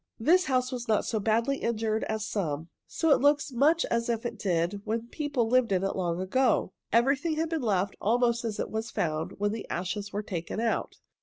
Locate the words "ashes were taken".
9.69-10.59